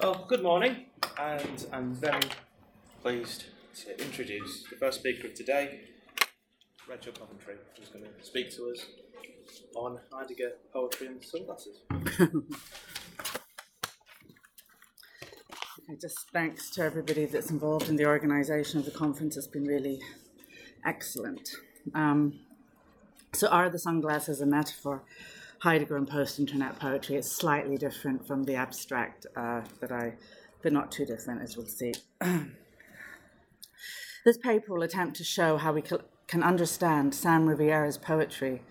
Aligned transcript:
Well, 0.00 0.24
good 0.28 0.42
morning, 0.42 0.86
and 1.18 1.66
I'm 1.72 1.94
very 1.94 2.22
pleased 3.02 3.44
to 3.82 4.02
introduce 4.02 4.64
the 4.64 4.76
first 4.76 5.00
speaker 5.00 5.26
of 5.26 5.34
today, 5.34 5.80
Rachel 6.88 7.12
Coventry, 7.12 7.56
who's 7.76 7.88
going 7.88 8.04
to 8.04 8.10
speak 8.24 8.54
to 8.56 8.70
us 8.70 8.86
on 9.74 9.98
Heidegger 10.12 10.52
poetry 10.72 11.08
and 11.08 11.22
sunglasses. 11.24 11.80
just 16.00 16.30
thanks 16.32 16.70
to 16.70 16.82
everybody 16.82 17.24
that's 17.26 17.50
involved 17.50 17.88
in 17.88 17.96
the 17.96 18.06
organisation 18.06 18.78
of 18.78 18.84
the 18.84 18.90
conference. 18.92 19.36
It's 19.36 19.46
been 19.46 19.66
really 19.66 20.00
excellent. 20.84 21.50
Um, 21.94 22.40
so, 23.32 23.48
are 23.48 23.68
the 23.68 23.78
sunglasses 23.78 24.40
a 24.40 24.46
metaphor? 24.46 25.02
Heidegger 25.60 25.96
and 25.96 26.08
post-internet 26.08 26.78
poetry 26.78 27.16
is 27.16 27.30
slightly 27.30 27.76
different 27.76 28.26
from 28.26 28.44
the 28.44 28.54
abstract 28.54 29.26
uh, 29.36 29.62
that 29.80 29.90
I, 29.90 30.14
but 30.62 30.72
not 30.72 30.92
too 30.92 31.04
different, 31.04 31.42
as 31.42 31.56
we'll 31.56 31.66
see. 31.66 31.94
this 34.24 34.38
paper 34.38 34.72
will 34.72 34.82
attempt 34.82 35.16
to 35.16 35.24
show 35.24 35.56
how 35.56 35.72
we 35.72 35.82
can 36.28 36.42
understand 36.44 37.14
Sam 37.14 37.48
Riviere's 37.48 37.98
poetry 37.98 38.62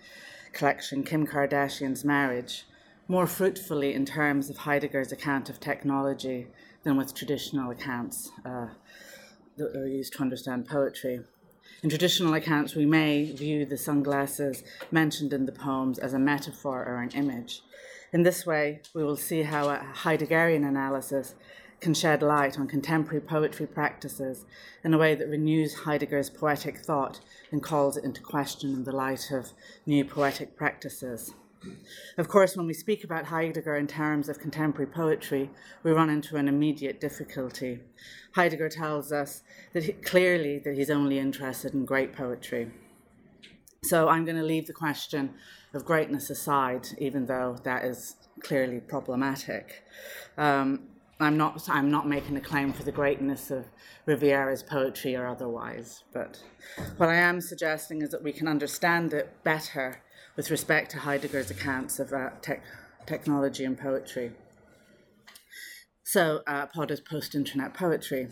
collection, 0.52 1.04
Kim 1.04 1.26
Kardashian's 1.26 2.04
Marriage, 2.04 2.64
more 3.06 3.26
fruitfully 3.26 3.92
in 3.92 4.06
terms 4.06 4.48
of 4.48 4.58
Heidegger's 4.58 5.12
account 5.12 5.50
of 5.50 5.60
technology 5.60 6.48
than 6.84 6.96
with 6.96 7.14
traditional 7.14 7.70
accounts 7.70 8.30
uh, 8.46 8.68
that 9.56 9.76
are 9.76 9.86
used 9.86 10.14
to 10.14 10.22
understand 10.22 10.66
poetry. 10.66 11.20
In 11.82 11.90
traditional 11.90 12.34
accounts, 12.34 12.74
we 12.74 12.86
may 12.86 13.30
view 13.32 13.64
the 13.64 13.76
sunglasses 13.76 14.64
mentioned 14.90 15.32
in 15.32 15.46
the 15.46 15.52
poems 15.52 15.98
as 15.98 16.12
a 16.12 16.18
metaphor 16.18 16.84
or 16.84 17.02
an 17.02 17.10
image. 17.10 17.62
In 18.12 18.22
this 18.22 18.44
way, 18.46 18.80
we 18.94 19.04
will 19.04 19.16
see 19.16 19.42
how 19.42 19.68
a 19.68 19.84
Heideggerian 19.94 20.66
analysis 20.66 21.34
can 21.80 21.94
shed 21.94 22.22
light 22.22 22.58
on 22.58 22.66
contemporary 22.66 23.20
poetry 23.20 23.66
practices 23.66 24.44
in 24.82 24.92
a 24.92 24.98
way 24.98 25.14
that 25.14 25.28
renews 25.28 25.74
Heidegger's 25.74 26.30
poetic 26.30 26.78
thought 26.78 27.20
and 27.52 27.62
calls 27.62 27.96
it 27.96 28.04
into 28.04 28.20
question 28.20 28.72
in 28.72 28.84
the 28.84 28.92
light 28.92 29.30
of 29.30 29.52
new 29.86 30.04
poetic 30.04 30.56
practices. 30.56 31.34
Of 32.16 32.28
course, 32.28 32.56
when 32.56 32.66
we 32.66 32.74
speak 32.74 33.04
about 33.04 33.26
Heidegger 33.26 33.76
in 33.76 33.86
terms 33.86 34.28
of 34.28 34.38
contemporary 34.38 34.90
poetry, 34.90 35.50
we 35.82 35.92
run 35.92 36.10
into 36.10 36.36
an 36.36 36.48
immediate 36.48 37.00
difficulty. 37.00 37.80
Heidegger 38.34 38.68
tells 38.68 39.12
us 39.12 39.42
that 39.72 39.84
he, 39.84 39.92
clearly 39.92 40.58
that 40.60 40.74
he's 40.74 40.90
only 40.90 41.18
interested 41.18 41.74
in 41.74 41.84
great 41.84 42.12
poetry. 42.12 42.70
So 43.84 44.08
I'm 44.08 44.24
going 44.24 44.36
to 44.36 44.42
leave 44.42 44.66
the 44.66 44.72
question 44.72 45.34
of 45.72 45.84
greatness 45.84 46.30
aside, 46.30 46.88
even 46.98 47.26
though 47.26 47.56
that 47.62 47.84
is 47.84 48.16
clearly 48.40 48.80
problematic. 48.80 49.84
Um, 50.36 50.88
I'm 51.20 51.36
not, 51.36 51.68
I'm 51.68 51.90
not 51.90 52.06
making 52.06 52.36
a 52.36 52.40
claim 52.40 52.72
for 52.72 52.84
the 52.84 52.92
greatness 52.92 53.50
of 53.50 53.66
Riviere's 54.06 54.62
poetry 54.62 55.16
or 55.16 55.26
otherwise, 55.26 56.04
but 56.12 56.40
what 56.96 57.08
I 57.08 57.16
am 57.16 57.40
suggesting 57.40 58.02
is 58.02 58.10
that 58.10 58.22
we 58.22 58.32
can 58.32 58.46
understand 58.46 59.12
it 59.12 59.42
better 59.42 60.00
with 60.38 60.52
respect 60.52 60.92
to 60.92 60.98
Heidegger's 60.98 61.50
accounts 61.50 61.98
of 61.98 62.12
uh, 62.12 62.30
tech, 62.40 62.62
technology 63.06 63.64
and 63.64 63.76
poetry. 63.76 64.30
So, 66.04 66.42
uh, 66.46 66.66
Pod 66.66 66.92
is 66.92 67.00
post 67.00 67.34
internet 67.34 67.74
poetry. 67.74 68.28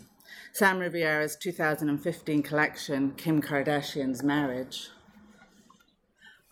Sam 0.53 0.79
Riviere's 0.79 1.35
2015 1.35 2.43
collection, 2.43 3.11
Kim 3.17 3.41
Kardashian's 3.41 4.23
Marriage, 4.23 4.87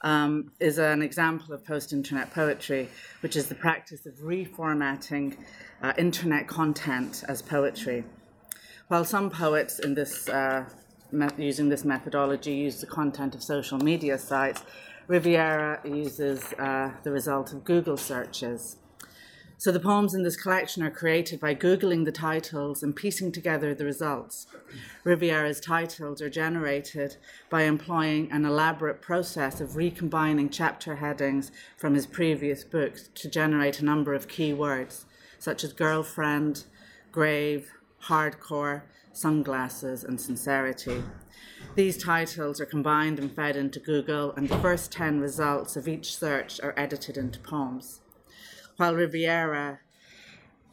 um, 0.01 0.51
is 0.59 0.77
an 0.77 1.01
example 1.01 1.55
of 1.55 1.65
post 1.65 1.93
internet 1.93 2.31
poetry, 2.31 2.89
which 3.21 3.37
is 3.37 3.47
the 3.47 3.55
practice 3.55 4.05
of 4.05 4.15
reformatting 4.15 5.37
uh, 5.81 5.93
internet 5.97 6.49
content 6.49 7.23
as 7.29 7.41
poetry. 7.41 8.03
While 8.89 9.05
some 9.05 9.29
poets 9.29 9.79
in 9.79 9.93
this, 9.93 10.27
uh, 10.27 10.65
me- 11.13 11.29
using 11.37 11.69
this 11.69 11.85
methodology 11.85 12.55
use 12.55 12.81
the 12.81 12.87
content 12.87 13.35
of 13.35 13.41
social 13.41 13.77
media 13.77 14.17
sites, 14.19 14.61
Riviere 15.07 15.81
uses 15.83 16.41
uh, 16.53 16.91
the 17.03 17.11
result 17.11 17.53
of 17.53 17.63
Google 17.63 17.97
searches. 17.97 18.77
So 19.57 19.71
the 19.71 19.79
poems 19.79 20.13
in 20.13 20.23
this 20.23 20.35
collection 20.35 20.83
are 20.83 20.91
created 20.91 21.39
by 21.39 21.55
Googling 21.55 22.03
the 22.03 22.11
titles 22.11 22.83
and 22.83 22.95
piecing 22.95 23.31
together 23.31 23.73
the 23.73 23.85
results. 23.85 24.47
Riviere's 25.03 25.61
titles 25.61 26.21
are 26.21 26.29
generated 26.29 27.15
by 27.49 27.63
employing 27.63 28.31
an 28.31 28.45
elaborate 28.45 29.01
process 29.01 29.61
of 29.61 29.77
recombining 29.77 30.49
chapter 30.49 30.97
headings 30.97 31.51
from 31.77 31.93
his 31.93 32.05
previous 32.05 32.63
books 32.63 33.09
to 33.15 33.29
generate 33.29 33.79
a 33.79 33.85
number 33.85 34.13
of 34.13 34.27
key 34.27 34.53
words, 34.53 35.05
such 35.39 35.63
as 35.63 35.71
girlfriend, 35.71 36.65
grave, 37.13 37.71
hardcore, 38.03 38.83
sunglasses, 39.13 40.03
and 40.03 40.19
sincerity. 40.19 41.03
These 41.75 42.03
titles 42.03 42.61
are 42.61 42.65
combined 42.65 43.19
and 43.19 43.33
fed 43.35 43.55
into 43.55 43.79
Google, 43.79 44.33
and 44.33 44.47
the 44.47 44.57
first 44.59 44.91
10 44.91 45.19
results 45.19 45.75
of 45.75 45.87
each 45.87 46.17
search 46.17 46.59
are 46.61 46.73
edited 46.77 47.17
into 47.17 47.39
poems. 47.39 48.01
While 48.77 48.95
Riviere 48.95 49.81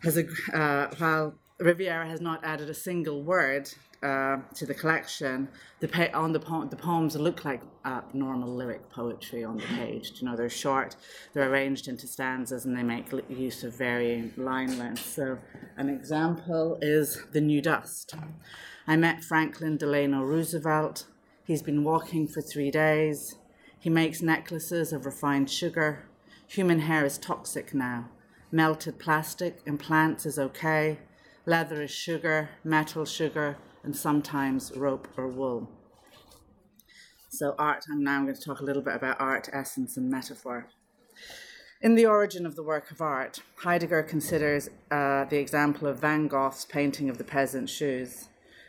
has, 0.03 0.17
a, 0.17 0.27
uh, 0.57 0.95
while 0.99 1.35
Riviere 1.59 2.07
has 2.07 2.21
not 2.21 2.45
added 2.45 2.69
a 2.69 2.75
single 2.75 3.23
word 3.23 3.71
uh, 4.03 4.39
to 4.55 4.67
the 4.67 4.75
collection, 4.75 5.49
the 5.81 5.89
pa- 5.89 6.09
on 6.13 6.33
the, 6.33 6.41
po- 6.41 6.65
the 6.65 6.77
poems 6.77 7.15
look 7.17 7.45
like 7.45 7.63
uh, 7.85 8.01
normal 8.13 8.55
lyric 8.55 8.91
poetry 8.91 9.45
on 9.45 9.57
the 9.57 9.65
page. 9.65 10.13
You 10.17 10.29
know, 10.29 10.37
they're 10.37 10.51
short, 10.51 10.97
they're 11.33 11.51
arranged 11.51 11.89
into 11.89 12.07
stanzas, 12.07 12.65
and 12.65 12.77
they 12.77 12.83
make 12.83 13.07
use 13.29 13.63
of 13.65 13.77
varying 13.77 14.33
line 14.37 14.79
lengths. 14.79 15.15
So, 15.15 15.39
an 15.77 15.89
example 15.89 16.79
is 16.83 17.23
The 17.33 17.41
New 17.41 17.63
Dust. 17.63 18.15
I 18.87 18.97
met 18.97 19.23
Franklin 19.23 19.77
Delano 19.77 20.23
Roosevelt. 20.23 21.07
He's 21.45 21.63
been 21.63 21.85
walking 21.85 22.27
for 22.27 22.41
three 22.41 22.71
days. 22.71 23.37
He 23.79 23.91
makes 23.91 24.23
necklaces 24.23 24.93
of 24.93 25.07
refined 25.07 25.51
sugar. 25.51 26.07
Human 26.49 26.81
hair 26.81 27.05
is 27.05 27.19
toxic 27.19 27.73
now. 27.73 28.11
Melted 28.51 28.99
plastic 28.99 29.61
in 29.65 29.79
plants 29.79 30.27
is 30.27 30.39
okay. 30.39 30.99
Leather 31.47 31.83
is 31.83 31.91
sugar, 31.91 32.51
metal 32.63 33.05
sugar, 33.05 33.57
and 33.83 33.97
sometimes 33.97 34.73
rope 34.77 35.09
or 35.17 35.29
wool. 35.29 35.71
So, 37.29 37.55
art, 37.59 37.85
I'm 37.91 38.05
now 38.05 38.23
going 38.23 38.35
to 38.35 38.41
talk 38.41 38.61
a 38.61 38.65
little 38.65 38.83
bit 38.83 38.95
about 38.95 39.21
art, 39.21 39.49
essence, 39.53 39.97
and 39.97 40.11
metaphor. 40.11 40.69
In 41.81 41.97
the 41.97 42.07
origin 42.07 42.47
of 42.47 42.55
the 42.55 42.63
work 42.63 42.91
of 42.91 43.01
art, 43.01 43.41
Heidegger 43.57 44.03
considers 44.03 44.69
uh, 44.91 45.25
the 45.25 45.39
example 45.39 45.89
of 45.89 45.99
Van 45.99 46.29
Gogh's 46.29 46.65
painting 46.65 47.11
of 47.11 47.19
the 47.19 47.25
peasant's 47.25 47.73
shoes. 47.73 48.29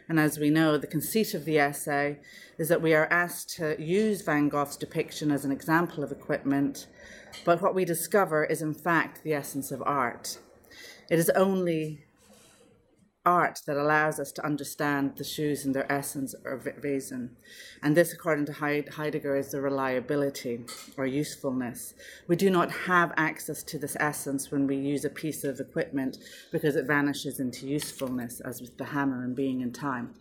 And 0.09 0.19
as 0.19 0.39
we 0.39 0.49
know, 0.49 0.77
the 0.77 0.87
conceit 0.87 1.33
of 1.33 1.45
the 1.45 1.59
essay 1.59 2.19
is 2.57 2.69
that 2.69 2.81
we 2.81 2.93
are 2.93 3.07
asked 3.11 3.49
to 3.57 3.79
use 3.81 4.21
Van 4.21 4.49
Gogh's 4.49 4.75
depiction 4.75 5.31
as 5.31 5.45
an 5.45 5.51
example 5.51 6.03
of 6.03 6.11
equipment, 6.11 6.87
but 7.45 7.61
what 7.61 7.75
we 7.75 7.85
discover 7.85 8.45
is 8.45 8.61
in 8.61 8.73
fact 8.73 9.23
the 9.23 9.33
essence 9.33 9.71
of 9.71 9.83
art. 9.85 10.39
It 11.09 11.19
is 11.19 11.29
only 11.31 12.05
art 13.25 13.61
that 13.65 13.77
allows 13.77 14.19
us 14.19 14.31
to 14.33 14.45
understand 14.45 15.17
the 15.17 15.23
shoes 15.23 15.65
and 15.65 15.73
their 15.73 15.91
essence 15.91 16.35
or 16.43 16.61
reason. 16.81 17.35
And 17.81 17.95
this, 17.95 18.13
according 18.13 18.45
to 18.47 18.53
Heidegger, 18.53 19.35
is 19.35 19.51
the 19.51 19.61
reliability 19.61 20.65
or 20.97 21.05
usefulness. 21.05 21.93
We 22.27 22.35
do 22.35 22.49
not 22.49 22.71
have 22.71 23.13
access 23.15 23.63
to 23.63 23.79
this 23.79 23.95
essence 23.99 24.51
when 24.51 24.67
we 24.67 24.75
use 24.75 25.05
a 25.05 25.09
piece 25.09 25.43
of 25.43 25.59
equipment 25.59 26.17
because 26.51 26.75
it 26.75 26.85
vanishes 26.85 27.39
into 27.39 27.67
usefulness, 27.67 28.39
as 28.41 28.61
with 28.61 28.77
the 28.77 28.85
hammer 28.85 29.23
and 29.23 29.35
being 29.35 29.61
in 29.61 29.71
time. 29.71 30.13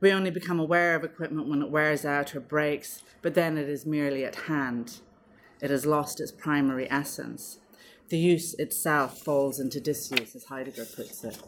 We 0.00 0.12
only 0.12 0.30
become 0.30 0.58
aware 0.58 0.94
of 0.94 1.04
equipment 1.04 1.48
when 1.48 1.62
it 1.62 1.70
wears 1.70 2.04
out 2.04 2.34
or 2.34 2.40
breaks, 2.40 3.02
but 3.22 3.34
then 3.34 3.56
it 3.56 3.68
is 3.68 3.86
merely 3.86 4.24
at 4.24 4.34
hand. 4.34 4.98
It 5.62 5.70
has 5.70 5.86
lost 5.86 6.20
its 6.20 6.32
primary 6.32 6.90
essence. 6.90 7.58
The 8.10 8.18
use 8.18 8.54
itself 8.54 9.22
falls 9.22 9.58
into 9.58 9.80
disuse, 9.80 10.34
as 10.36 10.44
Heidegger 10.44 10.84
puts 10.84 11.24
it. 11.24 11.38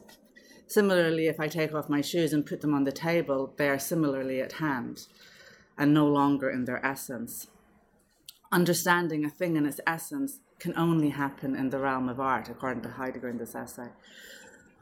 Similarly, 0.66 1.28
if 1.28 1.38
I 1.38 1.48
take 1.48 1.74
off 1.74 1.88
my 1.88 2.00
shoes 2.00 2.32
and 2.32 2.44
put 2.44 2.60
them 2.60 2.74
on 2.74 2.84
the 2.84 2.92
table, 2.92 3.54
they 3.56 3.68
are 3.68 3.78
similarly 3.78 4.40
at 4.40 4.52
hand 4.52 5.06
and 5.78 5.94
no 5.94 6.06
longer 6.06 6.50
in 6.50 6.64
their 6.64 6.84
essence. 6.84 7.46
Understanding 8.50 9.24
a 9.24 9.30
thing 9.30 9.56
in 9.56 9.66
its 9.66 9.80
essence 9.86 10.40
can 10.58 10.76
only 10.76 11.10
happen 11.10 11.54
in 11.54 11.70
the 11.70 11.78
realm 11.78 12.08
of 12.08 12.18
art, 12.18 12.48
according 12.48 12.82
to 12.82 12.90
Heidegger 12.90 13.28
in 13.28 13.38
this 13.38 13.54
essay. 13.54 13.88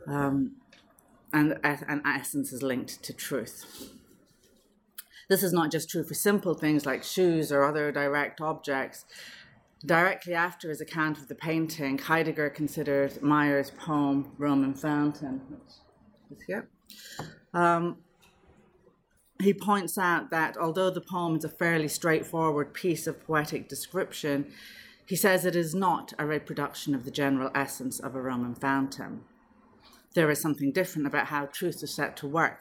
Um, 0.06 0.56
and, 1.32 1.58
and 1.64 2.02
essence 2.06 2.52
is 2.52 2.62
linked 2.62 3.02
to 3.02 3.12
truth. 3.12 3.90
This 5.28 5.42
is 5.42 5.52
not 5.52 5.70
just 5.70 5.90
true 5.90 6.04
for 6.04 6.14
simple 6.14 6.54
things 6.54 6.86
like 6.86 7.02
shoes 7.02 7.50
or 7.50 7.64
other 7.64 7.90
direct 7.90 8.40
objects, 8.40 9.04
Directly 9.84 10.32
after 10.32 10.70
his 10.70 10.80
account 10.80 11.18
of 11.18 11.28
the 11.28 11.34
painting, 11.34 11.98
Heidegger 11.98 12.48
considered 12.48 13.22
Meyer's 13.22 13.70
poem 13.70 14.32
Roman 14.38 14.72
Fountain, 14.72 15.42
which 15.50 16.38
is 16.38 16.44
here. 16.46 16.68
Um, 17.52 17.98
he 19.42 19.52
points 19.52 19.98
out 19.98 20.30
that 20.30 20.56
although 20.56 20.90
the 20.90 21.02
poem 21.02 21.36
is 21.36 21.44
a 21.44 21.50
fairly 21.50 21.88
straightforward 21.88 22.72
piece 22.72 23.06
of 23.06 23.22
poetic 23.26 23.68
description, 23.68 24.46
he 25.04 25.16
says 25.16 25.44
it 25.44 25.54
is 25.54 25.74
not 25.74 26.14
a 26.18 26.24
reproduction 26.24 26.94
of 26.94 27.04
the 27.04 27.10
general 27.10 27.50
essence 27.54 28.00
of 28.00 28.14
a 28.14 28.22
Roman 28.22 28.54
fountain. 28.54 29.20
There 30.14 30.30
is 30.30 30.40
something 30.40 30.72
different 30.72 31.06
about 31.06 31.26
how 31.26 31.46
truth 31.46 31.82
is 31.82 31.92
set 31.92 32.16
to 32.18 32.26
work 32.26 32.60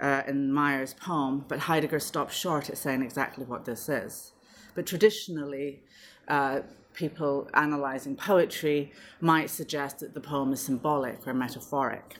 uh, 0.00 0.22
in 0.28 0.52
Meyer's 0.52 0.94
poem, 0.94 1.46
but 1.48 1.60
Heidegger 1.60 1.98
stops 1.98 2.36
short 2.36 2.70
at 2.70 2.78
saying 2.78 3.02
exactly 3.02 3.44
what 3.44 3.64
this 3.64 3.88
is. 3.88 4.34
But 4.74 4.86
traditionally, 4.86 5.82
uh, 6.30 6.60
people 6.94 7.48
analyzing 7.54 8.16
poetry 8.16 8.92
might 9.20 9.50
suggest 9.50 9.98
that 9.98 10.14
the 10.14 10.20
poem 10.20 10.52
is 10.52 10.60
symbolic 10.62 11.26
or 11.26 11.34
metaphoric, 11.34 12.16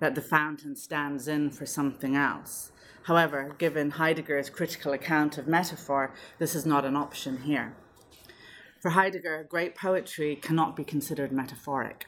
that 0.00 0.14
the 0.14 0.22
fountain 0.22 0.74
stands 0.74 1.28
in 1.28 1.50
for 1.50 1.66
something 1.66 2.16
else. 2.16 2.72
However, 3.04 3.54
given 3.58 3.92
Heidegger's 3.92 4.50
critical 4.50 4.92
account 4.92 5.38
of 5.38 5.46
metaphor, 5.46 6.12
this 6.38 6.54
is 6.54 6.66
not 6.66 6.84
an 6.84 6.96
option 6.96 7.42
here. 7.42 7.76
For 8.80 8.90
Heidegger, 8.90 9.46
great 9.48 9.76
poetry 9.76 10.36
cannot 10.36 10.74
be 10.74 10.84
considered 10.84 11.30
metaphoric 11.30 12.06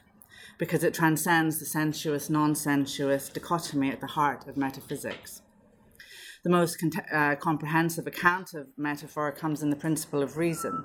because 0.58 0.82
it 0.82 0.94
transcends 0.94 1.58
the 1.58 1.66
sensuous 1.66 2.28
non 2.28 2.54
sensuous 2.54 3.28
dichotomy 3.28 3.90
at 3.90 4.00
the 4.00 4.08
heart 4.08 4.46
of 4.48 4.56
metaphysics. 4.56 5.42
The 6.42 6.50
most 6.50 6.82
uh, 7.12 7.36
comprehensive 7.36 8.06
account 8.06 8.54
of 8.54 8.66
metaphor 8.76 9.32
comes 9.32 9.62
in 9.62 9.70
the 9.70 9.76
principle 9.76 10.22
of 10.22 10.36
reason. 10.36 10.84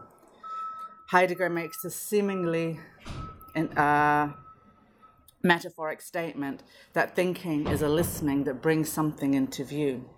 Heidegger 1.14 1.48
makes 1.48 1.84
this 1.84 1.96
seemingly 1.96 2.80
uh, 3.56 4.30
metaphoric 5.44 6.02
statement 6.02 6.64
that 6.94 7.16
thinking 7.16 7.68
is 7.68 7.84
a 7.84 7.88
listening 7.88 8.46
that 8.46 8.64
brings 8.64 8.92
something 8.92 9.36
into 9.36 9.64
view. 9.64 10.10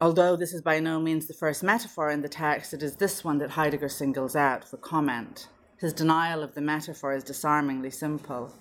Although 0.00 0.34
this 0.34 0.52
is 0.52 0.62
by 0.62 0.80
no 0.80 0.98
means 0.98 1.28
the 1.28 1.32
first 1.32 1.62
metaphor 1.62 2.10
in 2.10 2.22
the 2.22 2.28
text, 2.28 2.74
it 2.74 2.82
is 2.82 2.96
this 2.96 3.22
one 3.22 3.38
that 3.38 3.50
Heidegger 3.50 3.88
singles 3.88 4.34
out 4.34 4.68
for 4.68 4.78
comment. 4.78 5.46
His 5.78 5.92
denial 5.92 6.42
of 6.42 6.56
the 6.56 6.60
metaphor 6.60 7.14
is 7.14 7.22
disarmingly 7.22 7.92
simple. 7.92 8.52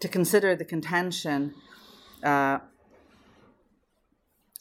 To 0.00 0.08
consider 0.08 0.56
the 0.56 0.64
contention 0.64 1.52
uh, 2.24 2.60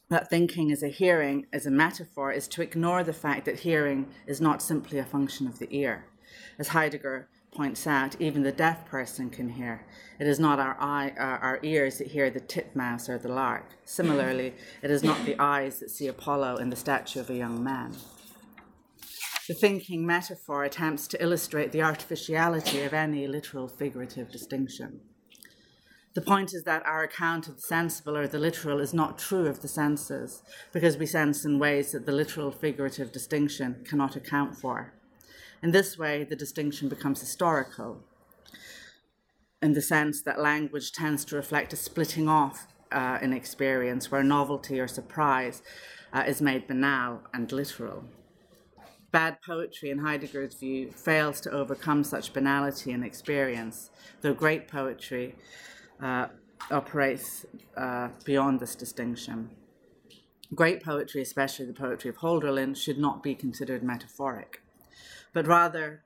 that 0.09 0.29
thinking 0.29 0.71
is 0.71 0.81
a 0.81 0.87
hearing 0.87 1.45
is 1.53 1.65
a 1.65 1.71
metaphor 1.71 2.31
is 2.31 2.47
to 2.49 2.61
ignore 2.61 3.03
the 3.03 3.13
fact 3.13 3.45
that 3.45 3.59
hearing 3.59 4.07
is 4.25 4.41
not 4.41 4.61
simply 4.61 4.97
a 4.97 5.05
function 5.05 5.47
of 5.47 5.59
the 5.59 5.67
ear. 5.75 6.05
As 6.57 6.69
Heidegger 6.69 7.29
points 7.53 7.85
out, 7.87 8.19
even 8.19 8.43
the 8.43 8.51
deaf 8.51 8.85
person 8.85 9.29
can 9.29 9.49
hear. 9.49 9.85
It 10.19 10.27
is 10.27 10.39
not 10.39 10.59
our, 10.59 10.75
eye, 10.79 11.13
uh, 11.17 11.21
our 11.21 11.59
ears 11.63 11.97
that 11.97 12.07
hear 12.07 12.29
the 12.29 12.39
titmouse 12.39 13.09
or 13.09 13.17
the 13.17 13.29
lark. 13.29 13.65
Similarly, 13.85 14.53
it 14.81 14.91
is 14.91 15.03
not 15.03 15.25
the 15.25 15.39
eyes 15.39 15.79
that 15.79 15.89
see 15.89 16.07
Apollo 16.07 16.57
in 16.57 16.69
the 16.69 16.75
statue 16.75 17.19
of 17.19 17.29
a 17.29 17.35
young 17.35 17.63
man. 17.63 17.95
The 19.47 19.55
thinking 19.55 20.05
metaphor 20.05 20.63
attempts 20.63 21.07
to 21.07 21.23
illustrate 21.23 21.71
the 21.71 21.81
artificiality 21.81 22.81
of 22.81 22.93
any 22.93 23.25
literal 23.27 23.67
figurative 23.67 24.31
distinction. 24.31 25.01
The 26.19 26.25
point 26.25 26.53
is 26.53 26.63
that 26.63 26.85
our 26.85 27.03
account 27.03 27.47
of 27.47 27.55
the 27.55 27.61
sensible 27.61 28.17
or 28.17 28.27
the 28.27 28.39
literal 28.39 28.81
is 28.81 28.93
not 28.93 29.17
true 29.17 29.47
of 29.47 29.61
the 29.61 29.69
senses, 29.69 30.43
because 30.73 30.97
we 30.97 31.05
sense 31.05 31.45
in 31.45 31.59
ways 31.59 31.93
that 31.93 32.05
the 32.05 32.11
literal 32.11 32.51
figurative 32.51 33.13
distinction 33.13 33.85
cannot 33.87 34.17
account 34.17 34.57
for. 34.57 34.91
In 35.63 35.71
this 35.71 35.97
way, 35.97 36.25
the 36.25 36.35
distinction 36.35 36.89
becomes 36.89 37.21
historical, 37.21 38.03
in 39.61 39.71
the 39.71 39.81
sense 39.81 40.21
that 40.23 40.41
language 40.41 40.91
tends 40.91 41.23
to 41.23 41.37
reflect 41.37 41.71
a 41.71 41.77
splitting 41.77 42.27
off 42.27 42.67
uh, 42.91 43.19
in 43.21 43.31
experience 43.31 44.11
where 44.11 44.21
novelty 44.21 44.77
or 44.77 44.89
surprise 44.89 45.63
uh, 46.11 46.25
is 46.27 46.41
made 46.41 46.67
banal 46.67 47.21
and 47.33 47.49
literal. 47.53 48.03
Bad 49.11 49.37
poetry, 49.41 49.89
in 49.89 49.99
Heidegger's 49.99 50.55
view, 50.55 50.91
fails 50.91 51.39
to 51.41 51.51
overcome 51.51 52.03
such 52.03 52.33
banality 52.33 52.91
in 52.91 53.03
experience, 53.03 53.89
though 54.19 54.33
great 54.33 54.67
poetry 54.67 55.35
uh, 56.01 56.27
operates 56.71 57.45
uh, 57.77 58.09
beyond 58.25 58.59
this 58.59 58.75
distinction. 58.75 59.49
Great 60.55 60.83
poetry, 60.83 61.21
especially 61.21 61.65
the 61.65 61.73
poetry 61.73 62.09
of 62.09 62.17
Hölderlin, 62.17 62.75
should 62.75 62.97
not 62.97 63.21
be 63.21 63.35
considered 63.35 63.83
metaphoric, 63.83 64.61
but 65.31 65.45
rather 65.45 66.03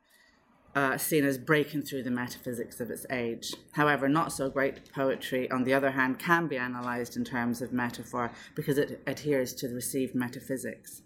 uh, 0.75 0.97
seen 0.97 1.23
as 1.23 1.37
breaking 1.37 1.83
through 1.83 2.03
the 2.03 2.11
metaphysics 2.11 2.79
of 2.79 2.89
its 2.89 3.05
age. 3.09 3.53
However, 3.73 4.09
not 4.09 4.31
so 4.31 4.49
great 4.49 4.91
poetry, 4.91 5.49
on 5.51 5.63
the 5.63 5.73
other 5.73 5.91
hand, 5.91 6.19
can 6.19 6.47
be 6.47 6.57
analysed 6.57 7.15
in 7.15 7.23
terms 7.23 7.61
of 7.61 7.71
metaphor 7.71 8.31
because 8.55 8.77
it 8.77 9.01
adheres 9.05 9.53
to 9.55 9.67
the 9.67 9.75
received 9.75 10.15
metaphysics. 10.15 11.03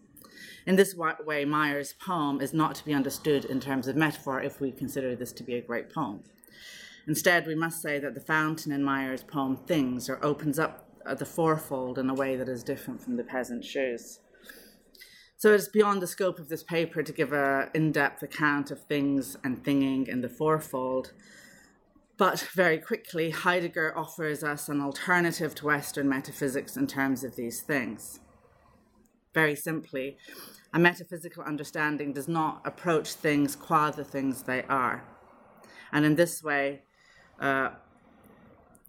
In 0.66 0.76
this 0.76 0.96
way, 0.96 1.46
Meyer's 1.46 1.94
poem 1.94 2.42
is 2.42 2.54
not 2.54 2.76
to 2.76 2.86
be 2.86 2.94
understood 2.94 3.46
in 3.46 3.60
terms 3.60 3.88
of 3.88 3.96
metaphor 3.96 4.42
if 4.42 4.60
we 4.60 4.72
consider 4.72 5.16
this 5.16 5.32
to 5.34 5.44
be 5.44 5.56
a 5.56 5.62
great 5.62 5.94
poem. 5.94 6.24
Instead, 7.08 7.48
we 7.48 7.56
must 7.56 7.82
say 7.82 8.00
that 8.00 8.14
the 8.14 8.22
fountain 8.22 8.72
in 8.72 8.84
Meyer's 8.84 9.24
poem 9.24 9.56
Things 9.56 10.10
or 10.10 10.24
opens 10.24 10.60
up 10.60 10.88
uh, 11.06 11.16
the 11.16 11.26
fourfold 11.26 11.98
in 11.98 12.10
a 12.10 12.14
way 12.14 12.36
that 12.36 12.50
is 12.50 12.64
different 12.64 13.02
from 13.02 13.16
the 13.16 13.24
peasant 13.24 13.64
shoes. 13.64 14.20
So 15.38 15.54
it's 15.54 15.70
beyond 15.70 16.02
the 16.02 16.08
scope 16.08 16.40
of 16.40 16.50
this 16.50 16.64
paper 16.64 17.04
to 17.04 17.14
give 17.14 17.32
an 17.32 17.70
in 17.74 17.92
depth 17.92 18.24
account 18.24 18.72
of 18.72 18.84
things 18.84 19.38
and 19.44 19.64
thinging 19.64 20.08
in 20.08 20.22
the 20.22 20.30
fourfold. 20.30 21.14
But 22.18 22.40
very 22.56 22.80
quickly, 22.80 23.30
Heidegger 23.30 23.96
offers 23.96 24.44
us 24.44 24.68
an 24.68 24.82
alternative 24.82 25.54
to 25.56 25.68
Western 25.68 26.10
metaphysics 26.10 26.76
in 26.76 26.88
terms 26.88 27.24
of 27.24 27.36
these 27.36 27.62
things. 27.62 28.20
Very 29.34 29.56
simply, 29.56 30.18
a 30.74 30.80
metaphysical 30.80 31.44
understanding 31.44 32.14
does 32.14 32.28
not 32.28 32.62
approach 32.66 33.14
things 33.14 33.56
qua 33.56 33.92
the 33.92 34.04
things 34.04 34.44
they 34.44 34.64
are. 34.64 35.04
And 35.92 36.04
in 36.04 36.16
this 36.16 36.44
way, 36.44 36.82
uh, 37.40 37.70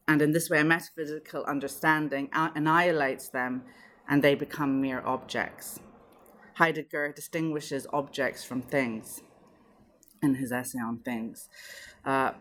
and 0.06 0.22
in 0.22 0.32
this 0.32 0.48
way, 0.48 0.60
a 0.60 0.64
metaphysical 0.64 1.44
understanding 1.44 2.30
annihilates 2.32 3.28
them 3.28 3.62
and 4.08 4.24
they 4.24 4.34
become 4.34 4.80
mere 4.80 5.02
objects. 5.04 5.80
Heidegger 6.54 7.12
distinguishes 7.12 7.86
objects 7.92 8.42
from 8.42 8.62
things 8.62 9.22
in 10.22 10.36
his 10.36 10.50
essay 10.50 10.78
on 10.78 10.98
things. 10.98 11.48
Uh, 12.04 12.32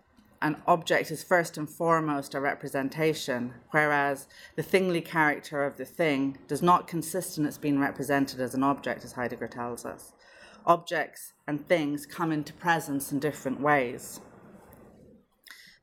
an 0.42 0.62
object 0.66 1.12
is 1.12 1.24
first 1.24 1.58
and 1.58 1.70
foremost 1.70 2.34
a 2.34 2.40
representation, 2.40 3.54
whereas 3.72 4.28
the 4.56 4.64
thingly 4.64 5.04
character 5.04 5.66
of 5.66 5.78
the 5.78 5.86
thing 5.86 6.38
does 6.48 6.62
not 6.62 6.88
consist 6.88 7.38
in 7.38 7.46
its 7.46 7.58
being 7.58 7.80
represented 7.80 8.40
as 8.40 8.54
an 8.54 8.64
object, 8.64 9.04
as 9.04 9.14
Heidegger 9.14 9.48
tells 9.48 9.86
us. 9.86 10.14
Objects 10.66 11.34
and 11.48 11.68
things 11.68 12.06
come 12.06 12.32
into 12.32 12.54
presence 12.54 13.12
in 13.12 13.20
different 13.20 13.60
ways 13.60 14.22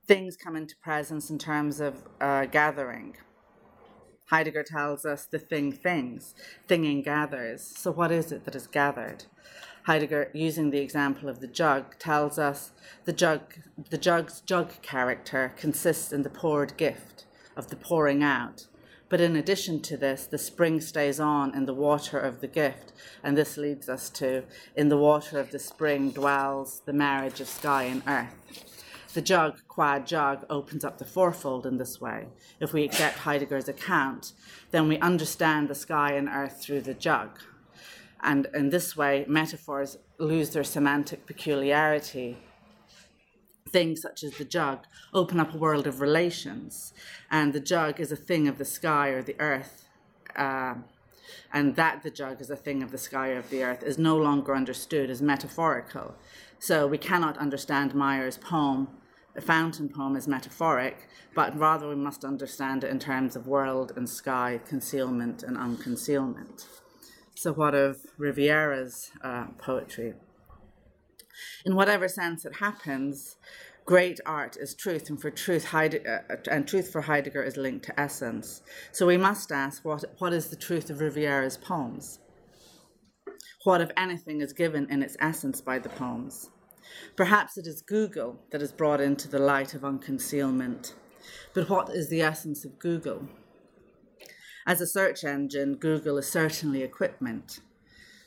things 0.06 0.36
come 0.36 0.56
into 0.56 0.76
presence 0.76 1.30
in 1.30 1.38
terms 1.38 1.80
of 1.80 2.02
uh, 2.20 2.46
gathering. 2.46 3.16
Heidegger 4.30 4.62
tells 4.62 5.04
us 5.04 5.26
the 5.26 5.38
thing 5.38 5.70
things, 5.72 6.34
thinging 6.68 7.04
gathers. 7.04 7.62
So, 7.76 7.92
what 7.92 8.10
is 8.10 8.32
it 8.32 8.44
that 8.44 8.54
is 8.54 8.66
gathered? 8.66 9.24
Heidegger, 9.84 10.30
using 10.32 10.70
the 10.70 10.80
example 10.80 11.28
of 11.28 11.40
the 11.40 11.46
jug, 11.46 11.98
tells 11.98 12.38
us 12.38 12.72
the 13.04 13.12
jug, 13.12 13.54
the 13.90 13.98
jug's 13.98 14.40
jug 14.40 14.80
character 14.80 15.52
consists 15.58 16.10
in 16.10 16.22
the 16.22 16.30
poured 16.30 16.76
gift, 16.78 17.26
of 17.54 17.68
the 17.68 17.76
pouring 17.76 18.22
out. 18.22 18.66
But 19.10 19.20
in 19.20 19.36
addition 19.36 19.82
to 19.82 19.98
this, 19.98 20.26
the 20.26 20.38
spring 20.38 20.80
stays 20.80 21.20
on 21.20 21.54
in 21.54 21.66
the 21.66 21.74
water 21.74 22.18
of 22.18 22.40
the 22.40 22.48
gift, 22.48 22.92
and 23.22 23.36
this 23.36 23.58
leads 23.58 23.88
us 23.90 24.08
to 24.10 24.44
in 24.74 24.88
the 24.88 24.96
water 24.96 25.38
of 25.38 25.50
the 25.50 25.58
spring 25.58 26.10
dwells 26.10 26.80
the 26.86 26.94
marriage 26.94 27.40
of 27.40 27.48
sky 27.48 27.84
and 27.84 28.02
earth. 28.06 28.73
The 29.14 29.22
jug, 29.22 29.60
qua 29.68 30.00
jug, 30.00 30.44
opens 30.50 30.84
up 30.84 30.98
the 30.98 31.04
fourfold 31.04 31.66
in 31.66 31.76
this 31.76 32.00
way. 32.00 32.26
If 32.58 32.72
we 32.72 32.82
accept 32.82 33.18
Heidegger's 33.18 33.68
account, 33.68 34.32
then 34.72 34.88
we 34.88 34.98
understand 34.98 35.68
the 35.68 35.74
sky 35.76 36.14
and 36.14 36.28
earth 36.28 36.60
through 36.60 36.80
the 36.80 36.94
jug. 36.94 37.38
And 38.20 38.48
in 38.52 38.70
this 38.70 38.96
way, 38.96 39.24
metaphors 39.28 39.98
lose 40.18 40.50
their 40.50 40.64
semantic 40.64 41.26
peculiarity. 41.26 42.38
Things 43.68 44.02
such 44.02 44.24
as 44.24 44.32
the 44.32 44.44
jug 44.44 44.80
open 45.12 45.38
up 45.38 45.54
a 45.54 45.58
world 45.58 45.86
of 45.86 46.00
relations, 46.00 46.92
and 47.30 47.52
the 47.52 47.60
jug 47.60 48.00
is 48.00 48.10
a 48.10 48.16
thing 48.16 48.48
of 48.48 48.58
the 48.58 48.64
sky 48.64 49.10
or 49.10 49.22
the 49.22 49.36
earth. 49.38 49.88
Uh, 50.34 50.74
and 51.52 51.76
that 51.76 52.02
the 52.02 52.10
jug 52.10 52.40
is 52.40 52.50
a 52.50 52.56
thing 52.56 52.82
of 52.82 52.90
the 52.90 52.98
sky 52.98 53.30
or 53.30 53.38
of 53.38 53.50
the 53.50 53.62
earth 53.62 53.84
is 53.84 53.96
no 53.96 54.16
longer 54.16 54.56
understood 54.56 55.08
as 55.08 55.22
metaphorical. 55.22 56.16
So 56.58 56.88
we 56.88 56.98
cannot 56.98 57.38
understand 57.38 57.94
Meyer's 57.94 58.38
poem 58.38 58.88
a 59.36 59.40
fountain 59.40 59.88
poem 59.88 60.16
is 60.16 60.28
metaphoric, 60.28 61.08
but 61.34 61.58
rather 61.58 61.88
we 61.88 61.96
must 61.96 62.24
understand 62.24 62.84
it 62.84 62.90
in 62.90 62.98
terms 62.98 63.36
of 63.36 63.46
world 63.46 63.92
and 63.96 64.08
sky, 64.08 64.60
concealment 64.66 65.42
and 65.42 65.56
unconcealment. 65.56 66.66
So, 67.34 67.52
what 67.52 67.74
of 67.74 68.06
Riviere's 68.16 69.10
uh, 69.22 69.46
poetry? 69.58 70.14
In 71.64 71.74
whatever 71.74 72.06
sense 72.06 72.44
it 72.44 72.56
happens, 72.56 73.36
great 73.84 74.20
art 74.24 74.56
is 74.56 74.74
truth, 74.74 75.10
and 75.10 75.20
for 75.20 75.30
truth, 75.30 75.66
Heide- 75.66 76.06
uh, 76.06 76.36
and 76.50 76.66
truth 76.66 76.92
for 76.92 77.02
Heidegger 77.02 77.42
is 77.42 77.56
linked 77.56 77.86
to 77.86 78.00
essence. 78.00 78.62
So 78.92 79.06
we 79.06 79.16
must 79.16 79.50
ask, 79.50 79.84
what, 79.84 80.04
what 80.18 80.32
is 80.32 80.48
the 80.48 80.56
truth 80.56 80.90
of 80.90 81.00
Riviere's 81.00 81.56
poems? 81.56 82.20
What, 83.64 83.80
if 83.80 83.90
anything, 83.96 84.40
is 84.40 84.52
given 84.52 84.88
in 84.90 85.02
its 85.02 85.16
essence 85.20 85.60
by 85.60 85.78
the 85.78 85.88
poems? 85.88 86.50
Perhaps 87.16 87.58
it 87.58 87.66
is 87.66 87.82
Google 87.82 88.40
that 88.50 88.62
is 88.62 88.72
brought 88.72 89.00
into 89.00 89.28
the 89.28 89.38
light 89.38 89.74
of 89.74 89.82
unconcealment. 89.82 90.94
But 91.52 91.68
what 91.68 91.90
is 91.90 92.08
the 92.08 92.22
essence 92.22 92.64
of 92.64 92.78
Google? 92.78 93.28
As 94.66 94.80
a 94.80 94.86
search 94.86 95.24
engine, 95.24 95.76
Google 95.76 96.18
is 96.18 96.30
certainly 96.30 96.82
equipment. 96.82 97.60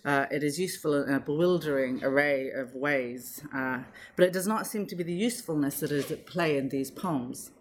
Uh, 0.06 0.26
it 0.32 0.44
is 0.44 0.60
useful 0.60 0.94
in 0.94 1.14
a 1.14 1.20
bewildering 1.20 2.04
array 2.04 2.50
of 2.50 2.74
ways, 2.76 3.42
uh, 3.54 3.80
but 4.16 4.26
it 4.26 4.32
does 4.34 4.48
not 4.48 4.66
seem 4.68 4.86
to 4.86 4.96
be 4.96 5.04
the 5.04 5.14
usefulness 5.14 5.80
that 5.82 5.92
is 5.92 6.12
at 6.12 6.26
play 6.26 6.58
in 6.58 6.70
these 6.70 6.92
poems. 6.92 7.52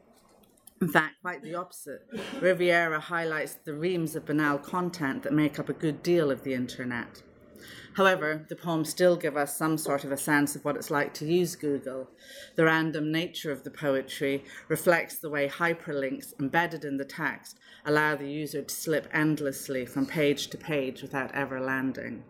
In 0.81 0.89
fact, 0.89 1.15
quite 1.23 1.43
the 1.43 1.55
opposite. 1.55 2.07
Riviere 2.41 3.01
highlights 3.01 3.55
the 3.65 3.73
reams 3.73 4.15
of 4.15 4.27
banal 4.27 4.59
content 4.59 5.23
that 5.23 5.33
make 5.33 5.59
up 5.59 5.71
a 5.71 5.73
good 5.73 6.03
deal 6.03 6.31
of 6.31 6.45
the 6.45 6.53
internet. 6.53 7.23
However, 7.95 8.45
the 8.49 8.57
poems 8.57 8.91
still 8.91 9.17
give 9.17 9.37
us 9.37 9.57
some 9.57 9.79
sort 9.79 10.05
of 10.05 10.13
a 10.13 10.17
sense 10.17 10.55
of 10.57 10.65
what 10.65 10.77
it's 10.77 10.91
like 10.91 11.15
to 11.15 11.27
use 11.27 11.57
Google. 11.57 12.09
The 12.55 12.65
random 12.65 13.11
nature 13.11 13.53
of 13.53 13.65
the 13.65 13.71
poetry 13.71 14.45
reflects 14.69 15.19
the 15.19 15.31
way 15.31 15.49
hyperlinks 15.49 16.39
embedded 16.41 16.85
in 16.85 16.97
the 16.97 17.05
text 17.05 17.59
allow 17.85 18.17
the 18.17 18.31
user 18.31 18.63
to 18.63 18.75
slip 18.75 19.09
endlessly 19.13 19.87
from 19.87 20.07
page 20.07 20.49
to 20.49 20.59
page 20.59 21.03
without 21.03 21.35
ever 21.35 21.61
landing. 21.61 22.25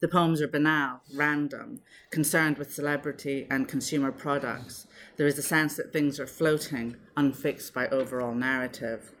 The 0.00 0.08
poems 0.08 0.42
are 0.42 0.48
banal, 0.48 1.00
random, 1.14 1.80
concerned 2.10 2.58
with 2.58 2.74
celebrity 2.74 3.46
and 3.48 3.68
consumer 3.68 4.10
products. 4.10 4.88
There 5.16 5.28
is 5.28 5.38
a 5.38 5.42
sense 5.42 5.76
that 5.76 5.92
things 5.92 6.18
are 6.18 6.26
floating, 6.26 6.96
unfixed 7.16 7.72
by 7.72 7.86
overall 7.86 8.34
narrative. 8.34 9.12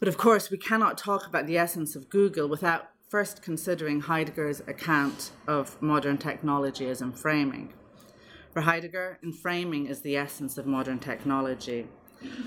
But 0.00 0.08
of 0.08 0.18
course, 0.18 0.50
we 0.50 0.58
cannot 0.58 0.98
talk 0.98 1.24
about 1.24 1.46
the 1.46 1.56
essence 1.56 1.94
of 1.94 2.10
Google 2.10 2.48
without 2.48 2.90
first 3.08 3.42
considering 3.42 4.00
Heidegger's 4.00 4.60
account 4.66 5.30
of 5.46 5.80
modern 5.80 6.18
technology 6.18 6.86
as 6.86 7.00
enframing. 7.00 7.68
For 8.52 8.62
Heidegger, 8.62 9.18
enframing 9.24 9.90
is 9.90 10.00
the 10.00 10.16
essence 10.16 10.58
of 10.58 10.66
modern 10.66 10.98
technology. 10.98 11.86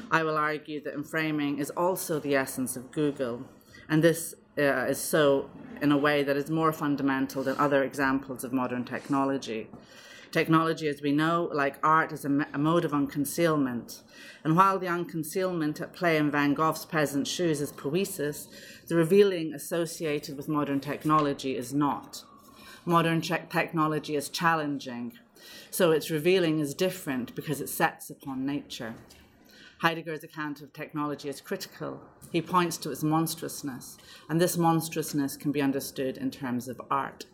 I 0.10 0.24
will 0.24 0.38
argue 0.38 0.82
that 0.84 0.96
enframing 0.96 1.60
is 1.60 1.70
also 1.72 2.20
the 2.20 2.36
essence 2.36 2.76
of 2.76 2.92
Google, 2.92 3.46
and 3.90 4.04
this 4.04 4.34
uh, 4.58 4.86
is 4.86 5.00
so 5.00 5.50
in 5.82 5.92
a 5.92 5.98
way 5.98 6.24
that 6.24 6.36
is 6.36 6.50
more 6.50 6.72
fundamental 6.72 7.44
than 7.44 7.58
other 7.58 7.84
examples 7.84 8.44
of 8.44 8.52
modern 8.52 8.84
technology. 8.84 9.70
Technology, 10.32 10.88
as 10.88 11.02
we 11.02 11.12
know, 11.12 11.50
like 11.54 11.80
art, 11.84 12.12
is 12.12 12.26
a, 12.26 12.48
a 12.54 12.58
mode 12.58 12.86
of 12.86 12.92
unconcealment. 12.92 14.02
And 14.44 14.56
while 14.56 14.78
the 14.78 14.88
unconcealment 14.88 15.80
at 15.82 15.94
play 15.94 16.18
in 16.18 16.32
Van 16.32 16.54
Gogh's 16.54 16.86
Peasant 16.86 17.28
Shoes 17.28 17.62
is 17.62 17.72
poesis, 17.72 18.48
the 18.88 18.96
revealing 18.96 19.54
associated 19.54 20.36
with 20.36 20.50
modern 20.50 20.80
technology 20.80 21.56
is 21.56 21.74
not. 21.74 22.24
Modern 22.86 23.22
tech 23.22 23.50
technology 23.50 24.16
is 24.16 24.30
challenging, 24.30 25.14
so 25.70 25.92
its 25.92 26.10
revealing 26.10 26.60
is 26.60 26.74
different 26.74 27.36
because 27.36 27.62
it 27.62 27.70
sets 27.70 28.10
upon 28.10 28.46
nature. 28.46 28.96
Heidegger's 29.82 30.24
account 30.24 30.62
of 30.62 30.74
technology 30.74 31.30
is 31.30 31.40
critical. 31.40 32.02
He 32.32 32.42
points 32.42 32.78
to 32.78 32.92
its 32.92 33.04
monstrousness, 33.04 33.98
and 34.30 34.42
this 34.42 34.58
monstrousness 34.58 35.38
can 35.38 35.52
be 35.52 35.62
understood 35.62 36.18
in 36.18 36.32
terms 36.32 36.68
of 36.68 36.82
art. 36.90 37.26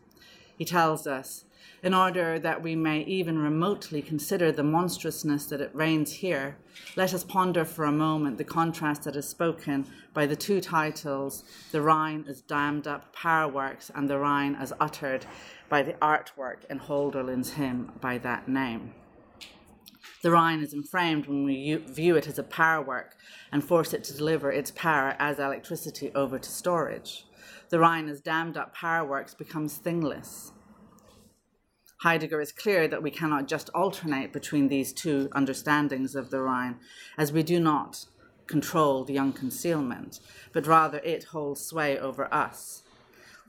He 0.57 0.65
tells 0.65 1.07
us 1.07 1.45
in 1.81 1.93
order 1.93 2.39
that 2.39 2.63
we 2.63 2.75
may 2.75 3.01
even 3.01 3.37
remotely 3.37 4.01
consider 4.01 4.51
the 4.51 4.63
monstrousness 4.63 5.45
that 5.47 5.61
it 5.61 5.73
reigns 5.73 6.13
here, 6.13 6.57
let 6.95 7.13
us 7.13 7.23
ponder 7.23 7.65
for 7.65 7.85
a 7.85 7.91
moment 7.91 8.37
the 8.37 8.43
contrast 8.43 9.03
that 9.03 9.15
is 9.15 9.27
spoken 9.27 9.85
by 10.13 10.25
the 10.25 10.35
two 10.35 10.61
titles, 10.61 11.43
The 11.71 11.81
Rhine 11.81 12.25
as 12.27 12.41
dammed 12.41 12.87
up 12.87 13.13
power 13.13 13.51
works 13.51 13.91
and 13.93 14.09
The 14.09 14.17
Rhine 14.17 14.55
as 14.55 14.71
uttered 14.79 15.25
by 15.69 15.83
the 15.83 15.93
artwork 15.93 16.65
in 16.69 16.79
Holderlin's 16.79 17.53
hymn 17.53 17.91
by 17.99 18.17
that 18.19 18.47
name. 18.47 18.93
The 20.21 20.31
Rhine 20.31 20.61
is 20.61 20.73
enframed 20.73 21.27
when 21.27 21.43
we 21.43 21.75
view 21.75 22.15
it 22.15 22.27
as 22.27 22.39
a 22.39 22.43
power 22.43 22.81
work 22.81 23.17
and 23.51 23.61
force 23.61 23.93
it 23.93 24.05
to 24.05 24.13
deliver 24.13 24.53
its 24.53 24.71
power 24.71 25.17
as 25.19 25.37
electricity 25.37 26.11
over 26.15 26.39
to 26.39 26.49
storage. 26.49 27.25
The 27.67 27.79
Rhine 27.79 28.07
as 28.07 28.21
dammed 28.21 28.55
up 28.55 28.73
power 28.73 29.05
works 29.05 29.33
becomes 29.33 29.75
thingless. 29.75 30.53
Heidegger 32.03 32.41
is 32.41 32.51
clear 32.51 32.89
that 32.89 33.01
we 33.01 33.11
cannot 33.11 33.47
just 33.47 33.69
alternate 33.69 34.33
between 34.33 34.67
these 34.67 34.91
two 34.91 35.29
understandings 35.31 36.15
of 36.15 36.31
the 36.31 36.41
Rhine, 36.41 36.75
as 37.17 37.31
we 37.31 37.43
do 37.43 37.61
not 37.61 38.07
control 38.45 39.05
the 39.05 39.15
unconcealment, 39.15 40.19
but 40.51 40.67
rather 40.67 40.97
it 40.97 41.23
holds 41.23 41.61
sway 41.61 41.97
over 41.97 42.31
us. 42.33 42.83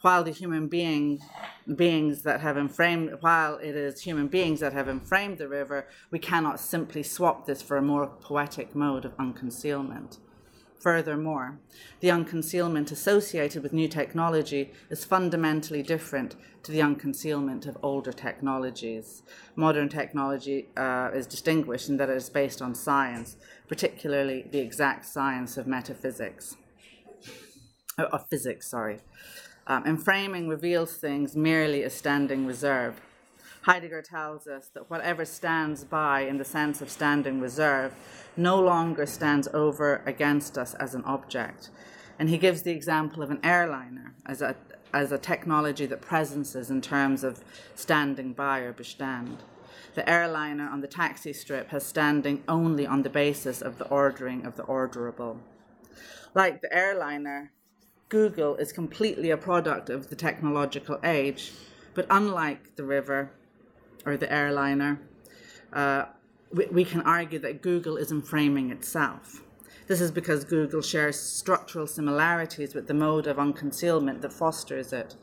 While 0.02 0.23
the 0.23 0.30
human 0.30 0.68
being, 0.68 1.18
beings 1.75 2.23
that 2.23 2.42
have 2.42 2.56
enframed, 2.56 3.16
while 3.23 3.56
it 3.56 3.75
is 3.75 4.02
human 4.02 4.28
beings 4.28 4.61
that 4.61 4.73
have 4.73 4.88
enframed 4.88 5.38
the 5.38 5.49
river, 5.49 5.88
we 6.12 6.20
cannot 6.20 6.61
simply 6.61 7.02
swap 7.02 7.46
this 7.46 7.61
for 7.61 7.76
a 7.76 7.82
more 7.82 8.06
poetic 8.06 8.73
mode 8.73 9.04
of 9.04 9.16
unconcealment. 9.16 10.18
Furthermore, 10.84 11.58
the 12.00 12.08
unconcealment 12.08 12.92
associated 12.92 13.62
with 13.62 13.72
new 13.72 13.88
technology 13.88 14.70
is 14.90 15.02
fundamentally 15.02 15.82
different 15.82 16.36
to 16.62 16.72
the 16.72 16.80
unconcealment 16.80 17.66
of 17.66 17.78
older 17.82 18.12
technologies. 18.12 19.22
Modern 19.56 19.88
technology 19.88 20.68
uh, 20.76 21.08
is 21.14 21.26
distinguished 21.26 21.88
in 21.88 21.96
that 21.96 22.10
it 22.10 22.16
is 22.18 22.28
based 22.28 22.60
on 22.60 22.74
science, 22.74 23.38
particularly 23.66 24.46
the 24.52 24.58
exact 24.58 25.06
science 25.06 25.56
of 25.56 25.66
metaphysics, 25.66 26.54
oh, 27.96 28.04
of 28.12 28.28
physics, 28.28 28.68
sorry. 28.68 28.98
Um, 29.66 29.84
enframing 29.84 30.50
reveals 30.50 30.98
things 30.98 31.34
merely 31.34 31.82
as 31.82 31.94
standing 31.94 32.44
reserve. 32.44 33.00
Heidegger 33.64 34.02
tells 34.02 34.47
us 34.47 34.68
that 34.75 34.90
whatever 34.90 35.25
stands 35.25 35.85
by 35.85 36.21
in 36.21 36.37
the 36.37 36.44
sense 36.44 36.83
of 36.83 36.90
standing 36.90 37.40
reserve 37.40 37.94
no 38.37 38.61
longer 38.61 39.06
stands 39.06 39.49
over 39.54 40.02
against 40.04 40.59
us 40.59 40.75
as 40.75 40.94
an 40.94 41.02
object. 41.04 41.71
And 42.18 42.28
he 42.28 42.37
gives 42.37 42.61
the 42.61 42.73
example 42.73 43.23
of 43.23 43.30
an 43.30 43.40
airliner 43.42 44.12
as 44.26 44.42
a, 44.42 44.54
as 44.92 45.12
a 45.12 45.18
technology 45.18 45.87
that 45.87 46.02
presences 46.02 46.71
in 46.71 46.83
terms 46.83 47.25
of 47.25 47.42
standing 47.75 48.35
by 48.35 48.59
or 48.59 48.75
bestand. 48.75 49.38
The 49.94 50.06
airliner 50.06 50.68
on 50.68 50.83
the 50.83 50.87
taxi 50.87 51.33
strip 51.33 51.71
has 51.71 51.87
standing 51.87 52.44
only 52.47 52.87
on 52.87 53.02
the 53.02 53.09
basis 53.09 53.62
of 53.62 53.78
the 53.78 53.88
ordering 53.88 54.44
of 54.44 54.56
the 54.56 54.64
orderable. 54.64 55.38
Like 56.35 56.61
the 56.61 56.76
airliner, 56.76 57.50
Google 58.11 58.56
is 58.56 58.73
completely 58.73 59.30
a 59.30 59.38
product 59.38 59.88
of 59.88 60.11
the 60.11 60.16
technological 60.16 61.00
age, 61.02 61.52
but 61.94 62.06
unlike 62.11 62.76
the 62.76 62.85
river, 62.85 63.30
or 64.04 64.16
the 64.16 64.32
airliner, 64.32 65.00
uh, 65.73 66.06
we, 66.52 66.66
we 66.66 66.84
can 66.84 67.00
argue 67.02 67.38
that 67.40 67.62
Google 67.62 67.96
is 67.96 68.12
enframing 68.12 68.70
itself. 68.70 69.42
This 69.87 70.00
is 70.00 70.11
because 70.11 70.44
Google 70.44 70.80
shares 70.80 71.18
structural 71.18 71.87
similarities 71.87 72.75
with 72.75 72.87
the 72.87 72.94
mode 72.94 73.26
of 73.26 73.37
unconcealment 73.37 74.23
that 74.23 74.32
fosters 74.32 74.92
it. 74.92 75.14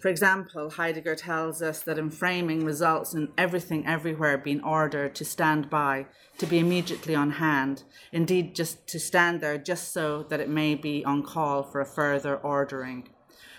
For 0.00 0.08
example, 0.08 0.70
Heidegger 0.70 1.16
tells 1.16 1.60
us 1.60 1.82
that 1.82 1.96
enframing 1.96 2.64
results 2.64 3.14
in 3.14 3.32
everything 3.36 3.84
everywhere 3.86 4.38
being 4.38 4.62
ordered 4.62 5.14
to 5.16 5.24
stand 5.24 5.68
by, 5.70 6.06
to 6.38 6.46
be 6.46 6.60
immediately 6.60 7.16
on 7.16 7.32
hand, 7.32 7.82
indeed, 8.12 8.54
just 8.54 8.86
to 8.88 9.00
stand 9.00 9.40
there 9.40 9.58
just 9.58 9.92
so 9.92 10.22
that 10.24 10.38
it 10.38 10.48
may 10.48 10.76
be 10.76 11.04
on 11.04 11.24
call 11.24 11.64
for 11.64 11.80
a 11.80 11.86
further 11.86 12.36
ordering. 12.36 13.08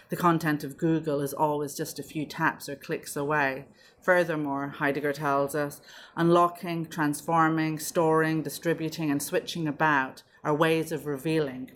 The 0.09 0.15
content 0.15 0.63
of 0.63 0.77
Google 0.77 1.21
is 1.21 1.33
always 1.33 1.75
just 1.75 1.99
a 1.99 2.03
few 2.03 2.25
taps 2.25 2.67
or 2.67 2.75
clicks 2.75 3.15
away, 3.15 3.65
Furthermore, 4.01 4.69
Heidegger 4.69 5.13
tells 5.13 5.55
us, 5.55 5.81
unlocking, 6.15 6.85
transforming, 6.85 7.79
storing, 7.79 8.41
distributing, 8.41 9.11
and 9.11 9.21
switching 9.21 9.67
about 9.67 10.23
are 10.43 10.55
ways 10.55 10.91
of 10.91 11.05
revealing. 11.05 11.71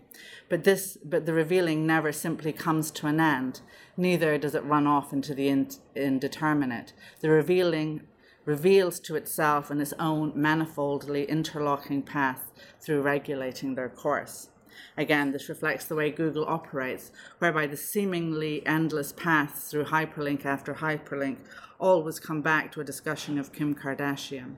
But 0.48 0.64
this, 0.64 0.98
but 1.04 1.26
the 1.26 1.34
revealing 1.34 1.86
never 1.86 2.12
simply 2.12 2.54
comes 2.54 2.92
to 2.92 3.08
an 3.08 3.20
end. 3.20 3.62
Neither 3.98 4.38
does 4.38 4.56
it 4.56 4.64
run 4.64 4.88
off 4.88 5.12
into 5.12 5.34
the 5.34 5.50
indeterminate. 5.96 6.94
The 7.20 7.30
revealing 7.30 8.02
reveals 8.46 9.00
to 9.02 9.16
itself 9.16 9.70
in 9.70 9.82
its 9.82 9.94
own 10.00 10.34
manifoldly 10.36 11.28
interlocking 11.28 12.04
path 12.04 12.52
through 12.80 13.02
regulating 13.02 13.76
their 13.76 13.90
course. 13.90 14.50
Again, 14.98 15.32
this 15.32 15.50
reflects 15.50 15.86
the 15.86 15.96
way 15.96 16.12
Google 16.12 16.46
operates, 16.46 17.12
whereby 17.40 17.68
the 17.68 17.78
seemingly 17.78 18.66
endless 18.66 19.12
paths 19.12 19.70
through 19.70 19.86
hyperlink 19.86 20.46
after 20.46 20.76
hyperlink 20.76 21.38
always 21.80 22.20
come 22.20 22.42
back 22.42 22.72
to 22.72 22.82
a 22.82 22.86
discussion 22.86 23.38
of 23.38 23.54
Kim 23.54 23.76
Kardashian. 23.76 24.56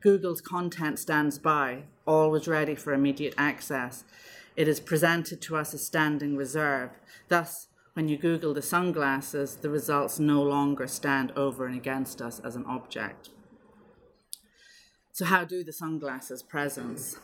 Google's 0.00 0.40
content 0.40 0.98
stands 0.98 1.38
by, 1.38 1.84
always 2.06 2.46
ready 2.46 2.74
for 2.74 2.92
immediate 2.92 3.34
access. 3.38 4.04
It 4.54 4.68
is 4.68 4.78
presented 4.78 5.40
to 5.42 5.56
us 5.56 5.72
as 5.72 5.84
standing 5.84 6.36
reserve. 6.36 6.90
Thus, 7.28 7.68
when 7.94 8.08
you 8.08 8.18
Google 8.18 8.52
the 8.54 8.62
sunglasses, 8.62 9.56
the 9.56 9.70
results 9.70 10.18
no 10.18 10.42
longer 10.42 10.86
stand 10.86 11.32
over 11.36 11.66
and 11.66 11.76
against 11.76 12.20
us 12.20 12.38
as 12.40 12.54
an 12.54 12.66
object. 12.66 13.30
So, 15.12 15.24
how 15.24 15.44
do 15.44 15.62
the 15.64 15.72
sunglasses 15.72 16.42
presence? 16.42 17.16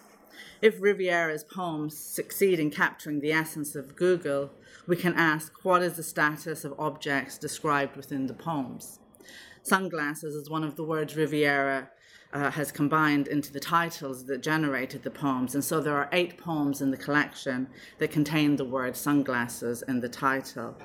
If 0.63 0.81
Riviere's 0.81 1.45
poems 1.45 1.97
succeed 1.97 2.59
in 2.59 2.71
capturing 2.71 3.21
the 3.21 3.33
essence 3.33 3.75
of 3.75 3.97
Google, 3.97 4.51
we 4.87 4.97
can 4.97 5.15
ask 5.15 5.53
what 5.65 5.83
is 5.83 5.95
the 5.95 6.03
status 6.03 6.65
of 6.65 6.79
objects 6.79 7.39
described 7.39 7.97
within 7.97 8.27
the 8.27 8.35
poems? 8.35 8.99
Sunglasses 9.63 10.35
is 10.35 10.51
one 10.51 10.65
of 10.65 10.77
the 10.77 10.85
words 10.85 11.17
Riviere 11.17 11.91
uh, 12.33 12.51
has 12.51 12.71
combined 12.71 13.29
into 13.29 13.53
the 13.53 13.61
titles 13.61 14.25
that 14.27 14.43
generated 14.43 15.03
the 15.03 15.11
poems. 15.11 15.55
And 15.55 15.65
so 15.65 15.81
there 15.81 15.97
are 15.97 16.09
eight 16.13 16.39
poems 16.39 16.81
in 16.81 16.91
the 16.91 16.97
collection 16.97 17.69
that 17.99 18.11
contain 18.11 18.57
the 18.57 18.65
word 18.65 18.97
sunglasses 18.97 19.83
in 19.89 20.01
the 20.01 20.09
title. 20.09 20.77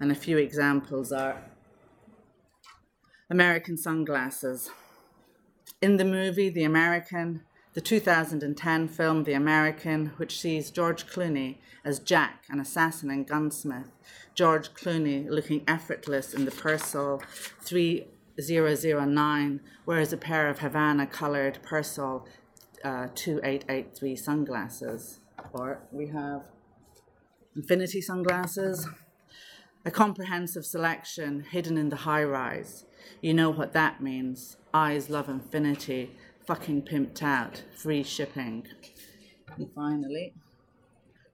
And 0.00 0.10
a 0.10 0.14
few 0.14 0.38
examples 0.38 1.12
are 1.12 1.42
American 3.30 3.76
Sunglasses. 3.76 4.70
In 5.80 5.96
the 5.96 6.04
movie 6.04 6.48
The 6.48 6.64
American, 6.64 7.42
the 7.74 7.80
2010 7.80 8.88
film 8.88 9.24
The 9.24 9.32
American, 9.32 10.12
which 10.16 10.40
sees 10.40 10.70
George 10.70 11.06
Clooney 11.06 11.56
as 11.84 11.98
Jack, 11.98 12.44
an 12.48 12.60
assassin 12.60 13.10
and 13.10 13.26
gunsmith, 13.26 13.90
George 14.34 14.72
Clooney 14.74 15.28
looking 15.28 15.64
effortless 15.66 16.32
in 16.32 16.44
the 16.44 16.52
Persol 16.52 17.20
3009, 17.60 19.60
wears 19.86 20.12
a 20.12 20.16
pair 20.16 20.48
of 20.48 20.60
Havana 20.60 21.06
colored 21.06 21.58
Persol 21.62 22.26
uh, 22.84 23.08
2883 23.14 24.16
sunglasses. 24.16 25.20
Or 25.52 25.82
we 25.90 26.06
have 26.08 26.42
Infinity 27.56 28.00
sunglasses, 28.00 28.88
a 29.84 29.90
comprehensive 29.90 30.64
selection 30.64 31.44
hidden 31.50 31.78
in 31.78 31.88
the 31.88 31.96
high 31.96 32.24
rise. 32.24 32.84
You 33.20 33.32
know 33.32 33.50
what 33.50 33.72
that 33.74 34.02
means. 34.02 34.56
Eyes 34.72 35.08
love 35.08 35.28
infinity 35.28 36.16
fucking 36.46 36.82
pimped 36.82 37.22
out, 37.22 37.62
free 37.74 38.02
shipping. 38.02 38.66
And 39.56 39.70
finally, 39.74 40.34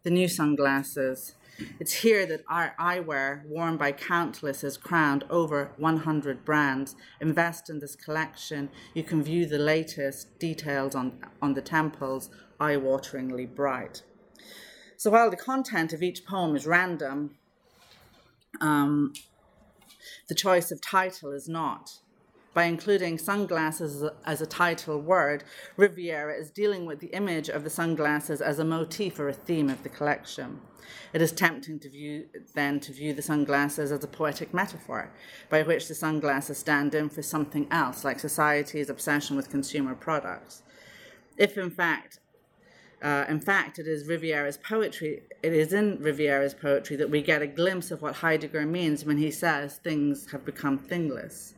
the 0.03 0.11
new 0.11 0.29
sunglasses. 0.29 1.35
It's 1.79 1.93
here 1.93 2.25
that 2.27 2.45
our 2.49 2.75
eyewear, 2.79 3.45
worn 3.47 3.77
by 3.77 3.93
countless, 3.93 4.63
has 4.63 4.77
crowned 4.77 5.25
over 5.29 5.73
100 5.77 6.45
brands. 6.45 6.97
Invest 7.21 7.69
in 7.69 7.81
this 7.81 7.97
collection. 7.97 8.71
You 8.95 9.03
can 9.03 9.23
view 9.23 9.47
the 9.47 9.59
latest 9.59 10.39
details 10.39 10.95
on, 10.95 11.19
on 11.43 11.55
the 11.55 11.63
temples, 11.63 12.31
eye 12.59 12.77
wateringly 12.77 13.53
bright. 13.53 14.03
So 14.97 15.11
while 15.11 15.31
the 15.31 15.37
content 15.37 15.93
of 15.93 16.03
each 16.03 16.25
poem 16.25 16.55
is 16.55 16.67
random, 16.67 17.37
um, 18.61 19.13
the 20.29 20.35
choice 20.35 20.71
of 20.71 20.81
title 20.81 21.33
is 21.33 21.49
not 21.49 21.91
by 22.53 22.65
including 22.65 23.19
sunglasses 23.19 24.05
as 24.25 24.41
a, 24.41 24.47
title 24.47 25.01
word, 25.01 25.45
Riviere 25.77 26.31
is 26.31 26.51
dealing 26.51 26.85
with 26.85 27.01
the 27.01 27.09
image 27.09 27.49
of 27.49 27.63
the 27.63 27.71
sunglasses 27.71 28.41
as 28.41 28.59
a 28.59 28.65
motif 28.65 29.19
or 29.19 29.29
a 29.29 29.33
theme 29.33 29.71
of 29.71 29.83
the 29.83 29.89
collection. 29.89 30.61
It 31.13 31.23
is 31.23 31.31
tempting 31.31 31.79
to 31.81 31.89
view 31.89 32.27
then 32.55 32.81
to 32.81 32.93
view 32.93 33.15
the 33.15 33.23
sunglasses 33.23 33.93
as 33.93 34.03
a 34.03 34.09
poetic 34.09 34.53
metaphor, 34.53 35.11
by 35.49 35.63
which 35.63 35.87
the 35.87 35.95
sunglasses 35.95 36.59
stand 36.59 36.95
in 36.95 37.09
for 37.09 37.23
something 37.23 37.69
else, 37.71 38.05
like 38.05 38.19
society's 38.19 38.91
obsession 38.91 39.37
with 39.37 39.51
consumer 39.51 39.95
products. 39.95 40.63
If 41.37 41.57
in 41.57 41.71
fact 41.71 42.19
uh, 43.03 43.25
in 43.31 43.41
fact, 43.41 43.79
it 43.79 43.87
is 43.87 44.07
Riviere's 44.07 44.59
poetry, 44.59 45.23
it 45.43 45.55
is 45.55 45.73
in 45.73 45.99
Riviere's 46.03 46.53
poetry 46.53 46.97
that 46.97 47.09
we 47.09 47.23
get 47.23 47.41
a 47.41 47.47
glimpse 47.47 47.91
of 47.91 48.03
what 48.03 48.17
Heidegger 48.17 48.67
means 48.67 49.07
when 49.07 49.17
he 49.17 49.31
says 49.31 49.79
things 49.79 50.31
have 50.33 50.45
become 50.45 50.77
thingless. 50.77 51.55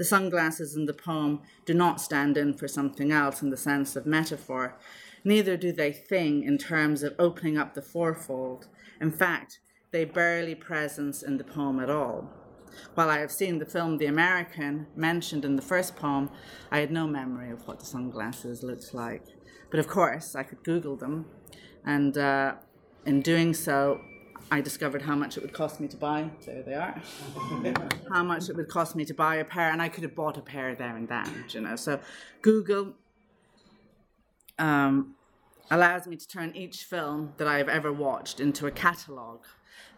The 0.00 0.06
sunglasses 0.06 0.76
in 0.76 0.86
the 0.86 0.94
poem 0.94 1.42
do 1.66 1.74
not 1.74 2.00
stand 2.00 2.38
in 2.38 2.54
for 2.54 2.66
something 2.66 3.12
else 3.12 3.42
in 3.42 3.50
the 3.50 3.56
sense 3.58 3.96
of 3.96 4.06
metaphor. 4.06 4.78
Neither 5.24 5.58
do 5.58 5.72
they 5.72 5.92
thing 5.92 6.42
in 6.42 6.56
terms 6.56 7.02
of 7.02 7.14
opening 7.18 7.58
up 7.58 7.74
the 7.74 7.82
fourfold. 7.82 8.68
In 8.98 9.10
fact, 9.10 9.60
they 9.90 10.06
barely 10.06 10.54
presence 10.54 11.22
in 11.22 11.36
the 11.36 11.44
poem 11.44 11.78
at 11.80 11.90
all. 11.90 12.30
While 12.94 13.10
I 13.10 13.18
have 13.18 13.30
seen 13.30 13.58
the 13.58 13.66
film 13.66 13.98
The 13.98 14.06
American 14.06 14.86
mentioned 14.96 15.44
in 15.44 15.56
the 15.56 15.60
first 15.60 15.96
poem, 15.96 16.30
I 16.70 16.78
had 16.78 16.90
no 16.90 17.06
memory 17.06 17.50
of 17.50 17.68
what 17.68 17.80
the 17.80 17.84
sunglasses 17.84 18.62
looked 18.62 18.94
like. 18.94 19.26
But 19.70 19.80
of 19.80 19.86
course, 19.86 20.34
I 20.34 20.44
could 20.44 20.64
Google 20.64 20.96
them, 20.96 21.26
and 21.84 22.16
uh, 22.16 22.54
in 23.04 23.20
doing 23.20 23.52
so, 23.52 24.00
I 24.50 24.60
discovered 24.60 25.02
how 25.02 25.14
much 25.14 25.36
it 25.36 25.42
would 25.42 25.52
cost 25.52 25.80
me 25.80 25.86
to 25.88 25.96
buy. 25.96 26.28
There 26.44 26.62
they 26.62 26.74
are. 26.74 27.00
how 28.12 28.24
much 28.24 28.48
it 28.48 28.56
would 28.56 28.68
cost 28.68 28.96
me 28.96 29.04
to 29.04 29.14
buy 29.14 29.36
a 29.36 29.44
pair, 29.44 29.70
and 29.70 29.80
I 29.80 29.88
could 29.88 30.02
have 30.02 30.14
bought 30.14 30.36
a 30.36 30.40
pair 30.40 30.74
there 30.74 30.96
and 30.96 31.08
then, 31.08 31.44
you 31.50 31.60
know. 31.60 31.76
So, 31.76 32.00
Google 32.42 32.94
um, 34.58 35.14
allows 35.70 36.06
me 36.06 36.16
to 36.16 36.26
turn 36.26 36.52
each 36.56 36.84
film 36.84 37.34
that 37.36 37.46
I 37.46 37.58
have 37.58 37.68
ever 37.68 37.92
watched 37.92 38.40
into 38.40 38.66
a 38.66 38.70
catalogue. 38.70 39.44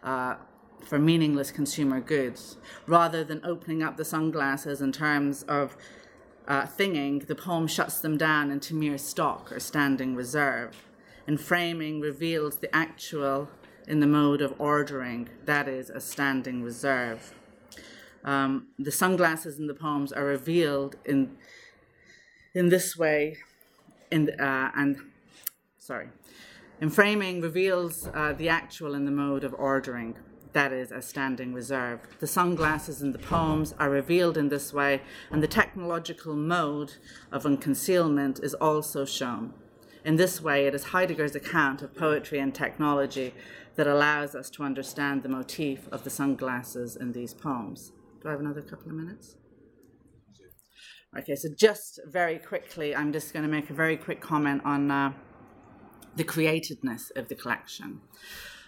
Uh, 0.03 0.35
for 0.83 0.99
meaningless 0.99 1.49
consumer 1.49 2.01
goods, 2.01 2.57
rather 2.87 3.23
than 3.23 3.39
opening 3.45 3.81
up 3.81 3.95
the 3.95 4.03
sunglasses 4.03 4.81
in 4.81 4.91
terms 4.91 5.43
of 5.43 5.77
uh, 6.47 6.63
thinging, 6.63 7.25
the 7.25 7.35
poem 7.35 7.67
shuts 7.67 7.99
them 7.99 8.17
down 8.17 8.51
into 8.51 8.73
mere 8.73 8.97
stock 8.97 9.51
or 9.51 9.59
standing 9.59 10.15
reserve. 10.15 10.89
And 11.25 11.39
framing 11.39 12.01
reveals 12.01 12.57
the 12.57 12.73
actual 12.75 13.49
in 13.87 13.99
the 13.99 14.07
mode 14.07 14.41
of 14.41 14.53
ordering, 14.59 15.29
that 15.45 15.67
is, 15.67 15.89
a 15.89 15.99
standing 15.99 16.63
reserve. 16.63 17.33
Um, 18.23 18.67
the 18.79 18.91
sunglasses 18.91 19.59
in 19.59 19.67
the 19.67 19.73
poems 19.73 20.13
are 20.13 20.23
revealed 20.23 20.95
in, 21.05 21.35
in 22.53 22.69
this 22.69 22.95
way, 22.97 23.37
in, 24.11 24.29
uh, 24.39 24.71
and 24.75 24.97
sorry, 25.77 26.07
enframing 26.81 27.41
reveals 27.41 28.07
uh, 28.13 28.33
the 28.37 28.49
actual 28.49 28.93
in 28.93 29.05
the 29.05 29.11
mode 29.11 29.43
of 29.43 29.53
ordering, 29.55 30.15
that 30.53 30.71
is, 30.71 30.91
a 30.91 31.01
standing 31.01 31.53
reserve. 31.53 31.99
The 32.19 32.27
sunglasses 32.27 33.01
in 33.01 33.11
the 33.11 33.19
poems 33.19 33.73
are 33.79 33.89
revealed 33.89 34.37
in 34.37 34.49
this 34.49 34.71
way, 34.71 35.01
and 35.31 35.43
the 35.43 35.47
technological 35.47 36.35
mode 36.35 36.93
of 37.31 37.43
unconcealment 37.43 38.41
is 38.41 38.53
also 38.53 39.03
shown. 39.03 39.53
In 40.05 40.17
this 40.17 40.41
way, 40.41 40.67
it 40.67 40.75
is 40.75 40.85
Heidegger's 40.85 41.35
account 41.35 41.81
of 41.81 41.95
poetry 41.95 42.39
and 42.39 42.53
technology 42.53 43.33
that 43.75 43.87
allows 43.87 44.35
us 44.35 44.49
to 44.51 44.63
understand 44.63 45.23
the 45.23 45.29
motif 45.29 45.87
of 45.91 46.03
the 46.03 46.09
sunglasses 46.09 46.97
in 46.97 47.13
these 47.13 47.33
poems. 47.33 47.93
Do 48.21 48.27
I 48.27 48.31
have 48.31 48.41
another 48.41 48.61
couple 48.61 48.89
of 48.89 48.95
minutes? 48.95 49.35
Okay, 51.17 51.35
so 51.35 51.47
just 51.57 52.01
very 52.05 52.37
quickly, 52.37 52.95
I'm 52.95 53.13
just 53.13 53.33
going 53.33 53.43
to 53.45 53.51
make 53.51 53.69
a 53.69 53.73
very 53.73 53.95
quick 53.95 54.19
comment 54.19 54.61
on 54.65 54.91
uh, 54.91 55.13
the 56.15 56.23
createdness 56.23 57.15
of 57.15 57.29
the 57.29 57.35
collection. 57.35 58.01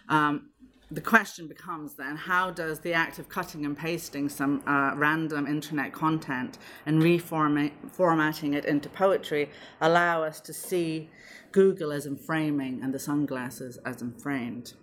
Um, 0.08 0.52
the 0.92 1.02
question 1.02 1.48
becomes 1.48 1.96
then 1.96 2.16
how 2.16 2.52
does 2.52 2.80
the 2.80 2.94
act 2.94 3.18
of 3.18 3.28
cutting 3.28 3.66
and 3.66 3.78
pasting 3.78 4.30
some 4.30 4.62
uh, 4.68 4.92
random 4.96 5.48
internet 5.48 5.92
content 5.92 6.58
and 6.86 7.02
reformatting 7.02 8.54
it 8.54 8.66
into 8.66 8.88
poetry 8.90 9.50
allow 9.82 10.24
us 10.24 10.40
to 10.40 10.54
see 10.54 11.10
Google 11.52 11.92
as 11.92 12.06
enframing 12.06 12.84
and 12.84 12.94
the 12.94 13.00
sunglasses 13.00 13.78
as 13.86 14.02
enframed? 14.02 14.74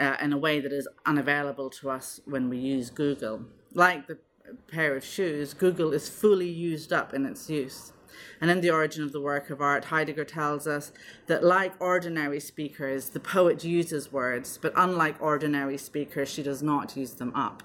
uh, 0.00 0.16
in 0.20 0.32
a 0.32 0.38
way 0.38 0.60
that 0.60 0.72
is 0.72 0.88
unavailable 1.06 1.70
to 1.70 1.90
us 1.90 2.20
when 2.24 2.48
we 2.48 2.56
use 2.56 2.90
Google. 2.90 3.44
Like 3.74 4.06
the 4.06 4.18
pair 4.66 4.96
of 4.96 5.04
shoes, 5.04 5.52
Google 5.52 5.92
is 5.92 6.08
fully 6.08 6.48
used 6.48 6.92
up 6.92 7.12
in 7.12 7.26
its 7.26 7.50
use. 7.50 7.92
And 8.40 8.50
in 8.50 8.60
The 8.60 8.70
Origin 8.70 9.04
of 9.04 9.12
the 9.12 9.20
Work 9.20 9.50
of 9.50 9.60
Art, 9.60 9.86
Heidegger 9.86 10.24
tells 10.24 10.66
us 10.66 10.92
that, 11.26 11.44
like 11.44 11.80
ordinary 11.80 12.40
speakers, 12.40 13.10
the 13.10 13.20
poet 13.20 13.64
uses 13.64 14.12
words, 14.12 14.58
but 14.60 14.72
unlike 14.76 15.20
ordinary 15.20 15.78
speakers, 15.78 16.28
she 16.28 16.42
does 16.42 16.62
not 16.62 16.96
use 16.96 17.14
them 17.14 17.34
up. 17.34 17.62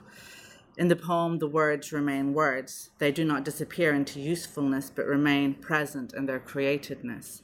In 0.77 0.89
the 0.89 0.95
poem, 0.95 1.39
the 1.39 1.47
words 1.47 1.93
remain 1.93 2.33
words. 2.33 2.89
They 2.99 3.11
do 3.11 3.23
not 3.23 3.45
disappear 3.45 3.93
into 3.93 4.19
usefulness, 4.19 4.89
but 4.89 5.05
remain 5.05 5.53
present 5.53 6.13
in 6.13 6.25
their 6.25 6.39
createdness. 6.39 7.41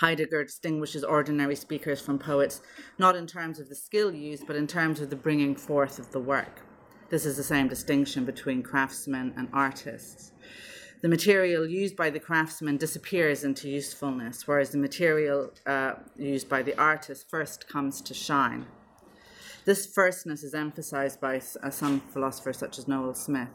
Heidegger 0.00 0.44
distinguishes 0.44 1.02
ordinary 1.02 1.56
speakers 1.56 2.00
from 2.00 2.18
poets, 2.18 2.62
not 2.98 3.16
in 3.16 3.26
terms 3.26 3.58
of 3.58 3.68
the 3.68 3.74
skill 3.74 4.14
used, 4.14 4.46
but 4.46 4.56
in 4.56 4.66
terms 4.66 5.00
of 5.00 5.10
the 5.10 5.16
bringing 5.16 5.56
forth 5.56 5.98
of 5.98 6.12
the 6.12 6.20
work. 6.20 6.62
This 7.10 7.26
is 7.26 7.36
the 7.36 7.42
same 7.42 7.68
distinction 7.68 8.24
between 8.24 8.62
craftsmen 8.62 9.34
and 9.36 9.48
artists. 9.52 10.32
The 11.00 11.08
material 11.08 11.64
used 11.64 11.94
by 11.94 12.10
the 12.10 12.18
craftsman 12.18 12.76
disappears 12.76 13.44
into 13.44 13.68
usefulness, 13.68 14.48
whereas 14.48 14.70
the 14.70 14.78
material 14.78 15.52
uh, 15.64 15.92
used 16.16 16.48
by 16.48 16.62
the 16.62 16.76
artist 16.76 17.30
first 17.30 17.68
comes 17.68 18.00
to 18.00 18.14
shine. 18.14 18.66
This 19.64 19.86
firstness 19.86 20.42
is 20.42 20.54
emphasized 20.54 21.20
by 21.20 21.40
uh, 21.62 21.70
some 21.70 22.00
philosophers, 22.00 22.58
such 22.58 22.78
as 22.78 22.88
Noel 22.88 23.14
Smith, 23.14 23.50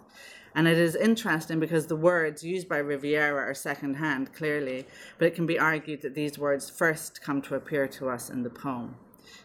and 0.56 0.69
it 0.69 0.77
is 0.77 0.95
interesting 0.95 1.60
because 1.60 1.88
the 1.88 1.97
words 1.97 2.45
used 2.45 2.69
by 2.69 2.77
Riviere 2.77 3.38
are 3.38 3.53
secondhand, 3.53 4.34
clearly, 4.34 4.86
but 5.17 5.25
it 5.25 5.36
can 5.36 5.45
be 5.45 5.60
argued 5.60 6.01
that 6.03 6.15
these 6.15 6.39
words 6.39 6.69
first 6.69 7.21
come 7.21 7.41
to 7.41 7.56
appear 7.56 7.88
to 7.88 8.08
us 8.08 8.29
in 8.29 8.43
the 8.43 8.49
poem. 8.49 8.95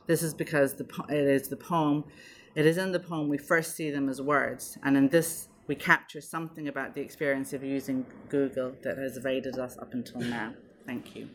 This 0.06 0.22
is 0.22 0.34
because 0.34 0.74
the 0.74 0.84
po- 0.84 1.06
it 1.08 1.26
is 1.26 1.48
the 1.48 1.56
poem, 1.56 2.04
it 2.54 2.64
is 2.64 2.76
in 2.76 2.92
the 2.92 3.00
poem 3.00 3.28
we 3.28 3.38
first 3.38 3.74
see 3.74 3.90
them 3.90 4.08
as 4.08 4.22
words, 4.22 4.78
and 4.84 4.96
in 4.96 5.08
this 5.08 5.47
we 5.68 5.74
capture 5.74 6.20
something 6.20 6.66
about 6.66 6.94
the 6.94 7.00
experience 7.00 7.52
of 7.52 7.62
using 7.62 8.06
Google 8.28 8.74
that 8.82 8.98
has 8.98 9.16
evaded 9.16 9.58
us 9.58 9.76
up 9.78 9.92
until 9.92 10.20
now. 10.22 10.54
Thank 10.86 11.14
you. 11.14 11.28